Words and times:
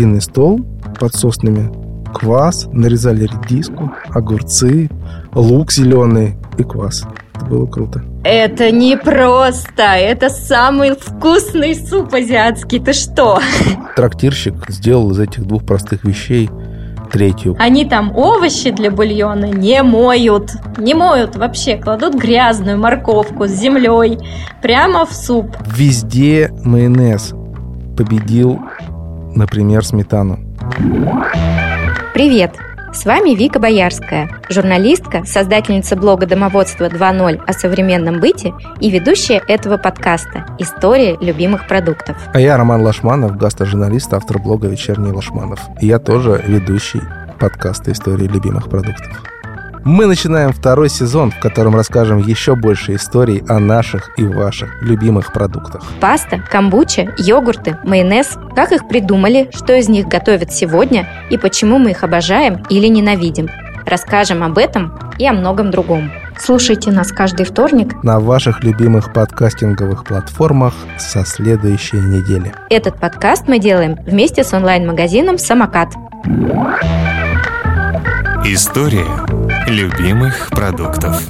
длинный 0.00 0.22
стол 0.22 0.60
под 0.98 1.14
соснами, 1.14 1.70
квас, 2.14 2.66
нарезали 2.72 3.24
редиску, 3.24 3.92
огурцы, 4.08 4.88
лук 5.34 5.72
зеленый 5.72 6.36
и 6.56 6.62
квас. 6.62 7.04
Это 7.34 7.44
было 7.44 7.66
круто. 7.66 8.02
Это 8.24 8.70
не 8.70 8.96
просто, 8.96 9.82
это 9.82 10.30
самый 10.30 10.96
вкусный 10.96 11.74
суп 11.74 12.14
азиатский. 12.14 12.80
Ты 12.80 12.94
что? 12.94 13.40
Трактирщик 13.94 14.54
сделал 14.68 15.10
из 15.10 15.20
этих 15.20 15.44
двух 15.46 15.66
простых 15.66 16.04
вещей 16.04 16.48
третью. 17.12 17.56
Они 17.58 17.84
там 17.84 18.16
овощи 18.16 18.70
для 18.70 18.90
бульона 18.90 19.50
не 19.50 19.82
моют. 19.82 20.50
Не 20.78 20.94
моют 20.94 21.36
вообще. 21.36 21.76
Кладут 21.76 22.14
грязную 22.14 22.78
морковку 22.78 23.46
с 23.46 23.50
землей 23.50 24.18
прямо 24.62 25.04
в 25.04 25.12
суп. 25.12 25.54
Везде 25.76 26.50
майонез 26.64 27.34
победил, 27.96 28.58
например, 29.34 29.84
сметану. 29.84 30.38
Привет! 32.14 32.56
С 32.92 33.04
вами 33.04 33.36
Вика 33.36 33.60
Боярская, 33.60 34.28
журналистка, 34.48 35.24
создательница 35.24 35.94
блога 35.94 36.26
«Домоводство 36.26 36.88
2.0» 36.88 37.40
о 37.46 37.52
современном 37.52 38.18
быте 38.18 38.52
и 38.80 38.90
ведущая 38.90 39.40
этого 39.46 39.76
подкаста 39.76 40.44
«История 40.58 41.16
любимых 41.20 41.68
продуктов». 41.68 42.16
А 42.34 42.40
я 42.40 42.56
Роман 42.56 42.82
Лашманов, 42.82 43.36
гастрожурналист, 43.36 44.12
автор 44.12 44.40
блога 44.40 44.66
«Вечерний 44.66 45.12
Лашманов». 45.12 45.60
И 45.80 45.86
я 45.86 46.00
тоже 46.00 46.42
ведущий 46.44 47.00
подкаста 47.38 47.92
«Истории 47.92 48.26
любимых 48.26 48.68
продуктов». 48.68 49.22
Мы 49.84 50.06
начинаем 50.06 50.52
второй 50.52 50.90
сезон, 50.90 51.30
в 51.30 51.38
котором 51.38 51.74
расскажем 51.74 52.18
еще 52.18 52.54
больше 52.54 52.96
историй 52.96 53.42
о 53.48 53.58
наших 53.58 54.10
и 54.18 54.24
ваших 54.24 54.82
любимых 54.82 55.32
продуктах. 55.32 55.82
Паста, 56.00 56.38
камбуча, 56.50 57.14
йогурты, 57.16 57.78
майонез. 57.84 58.36
Как 58.54 58.72
их 58.72 58.88
придумали, 58.88 59.48
что 59.54 59.74
из 59.74 59.88
них 59.88 60.06
готовят 60.06 60.52
сегодня 60.52 61.08
и 61.30 61.38
почему 61.38 61.78
мы 61.78 61.92
их 61.92 62.04
обожаем 62.04 62.62
или 62.68 62.88
ненавидим. 62.88 63.48
Расскажем 63.86 64.42
об 64.42 64.58
этом 64.58 64.92
и 65.18 65.26
о 65.26 65.32
многом 65.32 65.70
другом. 65.70 66.12
Слушайте 66.38 66.90
нас 66.90 67.10
каждый 67.10 67.46
вторник 67.46 68.02
на 68.02 68.20
ваших 68.20 68.62
любимых 68.62 69.12
подкастинговых 69.12 70.04
платформах 70.04 70.74
со 70.98 71.24
следующей 71.24 71.98
недели. 71.98 72.52
Этот 72.68 72.98
подкаст 72.98 73.48
мы 73.48 73.58
делаем 73.58 73.96
вместе 74.06 74.44
с 74.44 74.52
онлайн-магазином 74.52 75.38
«Самокат». 75.38 75.88
История 78.44 79.39
любимых 79.66 80.50
продуктов. 80.50 81.20